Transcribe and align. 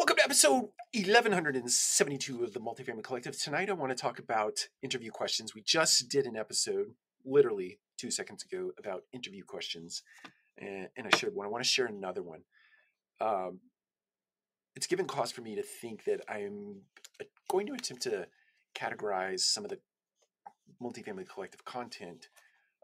Welcome 0.00 0.16
to 0.16 0.24
episode 0.24 0.70
1172 0.94 2.42
of 2.42 2.54
the 2.54 2.58
Multifamily 2.58 3.02
Collective. 3.02 3.38
Tonight 3.38 3.68
I 3.68 3.74
want 3.74 3.94
to 3.94 4.02
talk 4.02 4.18
about 4.18 4.66
interview 4.80 5.10
questions. 5.10 5.54
We 5.54 5.60
just 5.60 6.08
did 6.08 6.24
an 6.24 6.38
episode 6.38 6.94
literally 7.22 7.80
two 7.98 8.10
seconds 8.10 8.42
ago 8.42 8.70
about 8.78 9.02
interview 9.12 9.44
questions, 9.44 10.02
and, 10.56 10.88
I 10.96 11.14
shared 11.14 11.34
one. 11.34 11.46
I 11.46 11.50
want 11.50 11.62
to 11.62 11.68
share 11.68 11.84
another 11.84 12.22
one. 12.22 12.44
Um, 13.20 13.60
it's 14.74 14.86
given 14.86 15.04
cause 15.04 15.32
for 15.32 15.42
me 15.42 15.54
to 15.54 15.62
think 15.62 16.04
that 16.04 16.22
I'm 16.26 16.80
going 17.50 17.66
to 17.66 17.74
attempt 17.74 18.04
to 18.04 18.26
categorize 18.74 19.40
some 19.40 19.66
of 19.66 19.70
the 19.70 19.80
Multifamily 20.82 21.28
Collective 21.28 21.66
content 21.66 22.30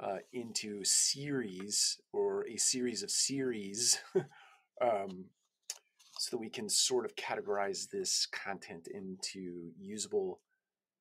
uh, 0.00 0.18
into 0.32 0.82
series 0.82 2.00
or 2.12 2.44
a 2.48 2.56
series 2.56 3.04
of 3.04 3.10
series. 3.12 4.00
um, 4.82 5.26
so 6.24 6.30
that 6.34 6.40
we 6.40 6.48
can 6.48 6.70
sort 6.70 7.04
of 7.04 7.14
categorize 7.16 7.90
this 7.90 8.26
content 8.32 8.88
into 8.88 9.72
usable 9.78 10.40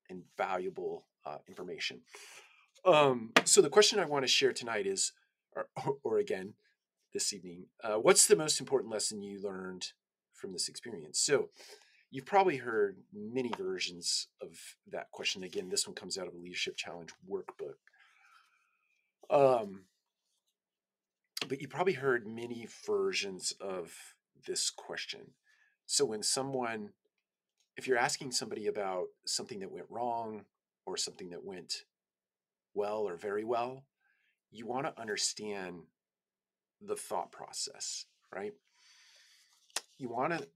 and 0.10 0.24
valuable 0.38 1.06
uh, 1.26 1.38
information. 1.48 2.02
Um, 2.86 3.32
so 3.46 3.62
the 3.62 3.70
question 3.70 4.00
I 4.00 4.06
want 4.06 4.26
to 4.26 4.28
share 4.28 4.52
tonight 4.52 4.86
is, 4.86 5.14
or, 5.56 5.68
or 6.04 6.18
again, 6.18 6.56
this 7.14 7.32
evening, 7.32 7.68
uh, 7.82 7.96
what's 7.96 8.28
the 8.28 8.36
most 8.36 8.60
important 8.60 8.92
lesson 8.92 9.24
you 9.24 9.42
learned 9.42 9.94
from 10.34 10.52
this 10.52 10.68
experience? 10.68 11.22
So 11.22 11.52
you've 12.12 12.26
probably 12.26 12.58
heard 12.58 12.98
many 13.14 13.54
versions 13.58 14.28
of 14.42 14.50
that 14.92 15.10
question. 15.12 15.46
Again, 15.46 15.70
this 15.70 15.88
one 15.88 15.96
comes 15.96 16.18
out 16.18 16.28
of 16.28 16.34
a 16.34 16.38
Leadership 16.38 16.76
Challenge 16.76 17.12
workbook. 17.32 17.80
Um, 19.30 19.84
but 21.48 21.62
you 21.62 21.70
probably 21.70 21.94
heard 21.94 22.28
many 22.28 22.68
versions 22.86 23.54
of 23.62 23.94
this 24.46 24.70
question. 24.70 25.32
So 25.86 26.06
when 26.06 26.24
someone, 26.24 26.90
if 27.78 27.88
you're 27.88 27.98
asking 27.98 28.32
somebody 28.32 28.68
about 28.68 29.06
something 29.26 29.60
that 29.60 29.72
went 29.72 29.88
wrong 29.90 30.46
or 30.86 30.98
something 30.98 31.30
that 31.30 31.44
went 31.44 31.84
well 32.74 33.08
or 33.08 33.16
very 33.16 33.44
well, 33.44 33.86
you 34.52 34.66
want 34.66 34.86
to 34.86 35.02
understand 35.02 35.84
the 36.82 36.96
thought 36.96 37.32
process, 37.32 38.06
right? 38.34 38.54
You 39.98 40.10
want 40.10 40.34
to 40.34 40.48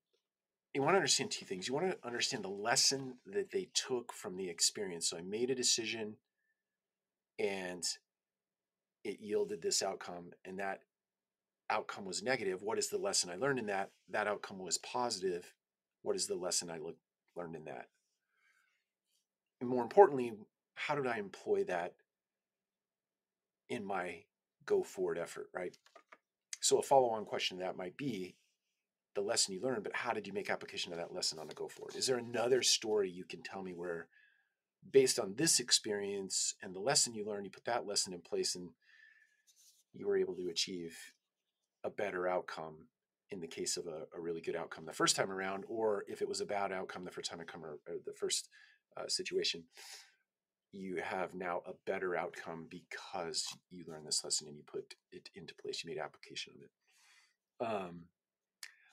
you 0.74 0.84
want 0.84 0.94
to 0.94 0.98
understand 0.98 1.32
two 1.32 1.46
things. 1.46 1.68
You 1.68 1.74
want 1.74 1.90
to 1.90 2.08
understand 2.08 2.44
the 2.44 2.50
lesson 2.50 3.16
that 3.26 3.52
they 3.52 3.70
took 3.74 4.14
from 4.14 4.38
the 4.38 4.48
experience. 4.48 5.10
So 5.10 5.18
I 5.18 5.22
made 5.22 5.50
a 5.50 5.56
decision 5.56 6.18
and 7.40 7.84
it 9.04 9.20
yielded 9.20 9.62
this 9.62 9.82
outcome 9.82 10.32
and 10.46 10.60
that 10.60 10.82
outcome 11.70 12.06
was 12.06 12.24
negative, 12.24 12.62
what 12.62 12.78
is 12.78 12.90
the 12.90 12.98
lesson 12.98 13.30
I 13.30 13.36
learned 13.36 13.60
in 13.60 13.68
that? 13.68 13.92
That 14.10 14.28
outcome 14.28 14.60
was 14.60 14.78
positive. 14.78 15.54
What 16.02 16.16
is 16.16 16.28
the 16.28 16.36
lesson 16.36 16.70
I 16.70 16.80
learned 17.36 17.56
in 17.56 17.66
that? 17.66 17.88
And 19.60 19.70
more 19.70 19.84
importantly, 19.84 20.34
how 20.76 20.96
did 20.96 21.08
I 21.08 21.18
employ 21.18 21.64
that 21.66 21.94
in 23.70 23.84
my 23.84 24.24
go 24.66 24.84
forward 24.84 25.18
effort, 25.18 25.50
right? 25.54 25.76
So 26.60 26.78
a 26.78 26.84
follow 26.84 27.10
on 27.10 27.26
question 27.26 27.60
that 27.60 27.78
might 27.78 27.98
be 27.98 28.36
the 29.16 29.22
lesson 29.22 29.54
you 29.54 29.62
learned, 29.62 29.84
but 29.84 29.96
how 29.96 30.14
did 30.14 30.28
you 30.28 30.34
make 30.34 30.50
application 30.50 30.92
of 30.92 31.00
that 31.00 31.14
lesson 31.14 31.40
on 31.40 31.48
the 31.48 31.56
go 31.56 31.68
forward? 31.68 31.96
Is 31.96 32.06
there 32.06 32.18
another 32.18 32.62
story 32.62 33.10
you 33.10 33.24
can 33.24 33.42
tell 33.42 33.64
me 33.64 33.74
where, 33.74 34.08
based 34.92 35.20
on 35.20 35.34
this 35.36 35.60
experience 35.60 36.54
and 36.62 36.76
the 36.76 36.80
lesson 36.80 37.16
you 37.16 37.26
learned, 37.26 37.46
you 37.46 37.52
put 37.52 37.66
that 37.66 37.88
lesson 37.88 38.14
in 38.14 38.22
place 38.22 38.56
and 38.56 38.70
you 39.94 40.08
were 40.08 40.18
able 40.18 40.36
to 40.36 40.50
achieve 40.50 40.96
a 41.84 41.90
better 41.90 42.28
outcome 42.28 42.88
in 43.30 43.40
the 43.40 43.48
case 43.48 43.78
of 43.78 43.88
a, 43.88 44.06
a, 44.16 44.22
really 44.22 44.42
good 44.42 44.56
outcome 44.56 44.86
the 44.86 44.94
first 44.94 45.16
time 45.16 45.32
around, 45.32 45.66
or 45.68 46.06
if 46.08 46.22
it 46.22 46.30
was 46.30 46.40
a 46.40 46.46
bad 46.46 46.72
outcome 46.72 47.04
the 47.04 47.12
first 47.12 47.30
time 47.30 47.42
it 47.42 47.48
come 47.48 47.64
or, 47.64 47.80
or 47.88 47.96
the 48.06 48.14
first 48.14 48.50
uh, 48.96 49.08
situation, 49.08 49.64
you 50.72 51.02
have 51.04 51.34
now 51.34 51.62
a 51.66 51.72
better 51.86 52.16
outcome 52.16 52.68
because 52.70 53.46
you 53.70 53.84
learned 53.88 54.08
this 54.08 54.24
lesson 54.24 54.48
and 54.48 54.58
you 54.58 54.64
put 54.66 54.96
it 55.12 55.30
into 55.36 55.54
place. 55.56 55.84
You 55.84 55.90
made 55.90 56.00
application 56.00 56.54
of 56.56 56.62
it. 56.62 56.72
Um, 57.70 58.02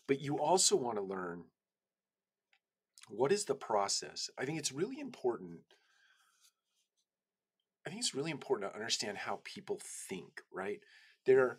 but 0.07 0.21
you 0.21 0.39
also 0.39 0.77
want 0.77 0.97
to 0.97 1.03
learn 1.03 1.45
what 3.09 3.33
is 3.33 3.45
the 3.45 3.55
process. 3.55 4.31
I 4.39 4.45
think 4.45 4.59
it's 4.59 4.73
really 4.73 5.01
important. 5.01 5.61
I 7.87 7.91
think 7.91 8.01
it's 8.01 8.15
really 8.15 8.31
important 8.31 8.71
to 8.71 8.77
understand 8.77 9.19
how 9.19 9.41
people 9.45 9.81
think. 10.09 10.41
Right 10.53 10.81
there 11.27 11.59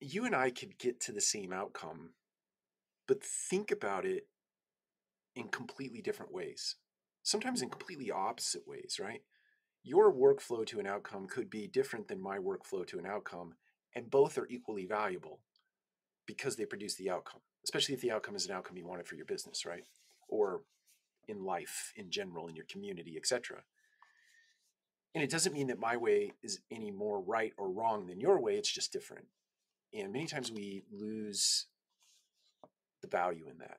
you 0.00 0.24
and 0.24 0.34
I 0.34 0.50
could 0.50 0.78
get 0.78 1.00
to 1.02 1.12
the 1.12 1.20
same 1.20 1.52
outcome, 1.52 2.10
but 3.06 3.22
think 3.22 3.70
about 3.70 4.04
it 4.04 4.26
in 5.34 5.48
completely 5.48 6.00
different 6.00 6.32
ways, 6.32 6.76
sometimes 7.22 7.62
in 7.62 7.70
completely 7.70 8.10
opposite 8.10 8.66
ways, 8.66 8.98
right? 9.00 9.22
Your 9.82 10.12
workflow 10.12 10.66
to 10.66 10.80
an 10.80 10.86
outcome 10.86 11.26
could 11.26 11.48
be 11.48 11.66
different 11.66 12.08
than 12.08 12.20
my 12.20 12.38
workflow 12.38 12.86
to 12.88 12.98
an 12.98 13.06
outcome, 13.06 13.54
and 13.94 14.10
both 14.10 14.36
are 14.36 14.48
equally 14.48 14.86
valuable 14.86 15.40
because 16.26 16.56
they 16.56 16.66
produce 16.66 16.94
the 16.96 17.10
outcome, 17.10 17.40
especially 17.64 17.94
if 17.94 18.00
the 18.00 18.10
outcome 18.10 18.36
is 18.36 18.46
an 18.46 18.52
outcome 18.52 18.76
you 18.76 18.86
wanted 18.86 19.06
for 19.06 19.14
your 19.14 19.24
business, 19.24 19.64
right? 19.64 19.84
Or 20.28 20.62
in 21.26 21.44
life 21.44 21.92
in 21.96 22.10
general, 22.10 22.48
in 22.48 22.56
your 22.56 22.66
community, 22.66 23.16
etc. 23.16 23.62
And 25.14 25.24
it 25.24 25.30
doesn't 25.30 25.54
mean 25.54 25.68
that 25.68 25.78
my 25.78 25.96
way 25.96 26.32
is 26.42 26.60
any 26.70 26.90
more 26.90 27.20
right 27.20 27.52
or 27.56 27.70
wrong 27.70 28.06
than 28.06 28.20
your 28.20 28.40
way, 28.40 28.56
it's 28.56 28.72
just 28.72 28.92
different. 28.92 29.26
And 29.94 30.12
many 30.12 30.26
times 30.26 30.52
we 30.52 30.82
lose 30.92 31.66
the 33.00 33.08
value 33.08 33.46
in 33.50 33.58
that 33.58 33.78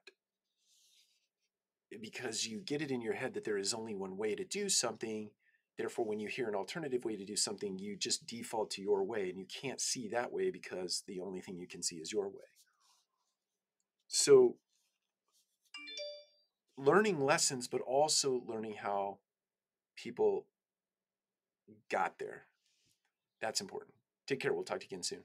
because 2.01 2.45
you 2.45 2.59
get 2.59 2.81
it 2.81 2.91
in 2.91 3.01
your 3.01 3.13
head 3.13 3.33
that 3.33 3.43
there 3.43 3.57
is 3.57 3.73
only 3.73 3.95
one 3.95 4.17
way 4.17 4.35
to 4.35 4.43
do 4.43 4.69
something. 4.69 5.31
Therefore, 5.77 6.05
when 6.05 6.19
you 6.19 6.27
hear 6.27 6.47
an 6.47 6.55
alternative 6.55 7.05
way 7.05 7.15
to 7.15 7.25
do 7.25 7.35
something, 7.35 7.79
you 7.79 7.95
just 7.95 8.27
default 8.27 8.69
to 8.71 8.81
your 8.81 9.03
way 9.03 9.29
and 9.29 9.39
you 9.39 9.45
can't 9.45 9.81
see 9.81 10.07
that 10.09 10.31
way 10.31 10.51
because 10.51 11.03
the 11.07 11.19
only 11.19 11.41
thing 11.41 11.57
you 11.57 11.67
can 11.67 11.81
see 11.81 11.95
is 11.97 12.11
your 12.11 12.27
way. 12.27 12.49
So, 14.07 14.55
learning 16.77 17.21
lessons, 17.21 17.67
but 17.67 17.81
also 17.81 18.43
learning 18.47 18.75
how 18.81 19.19
people 19.95 20.45
got 21.89 22.19
there. 22.19 22.45
That's 23.41 23.61
important. 23.61 23.93
Take 24.27 24.39
care. 24.39 24.53
We'll 24.53 24.63
talk 24.63 24.79
to 24.79 24.85
you 24.85 24.89
again 24.89 25.03
soon. 25.03 25.23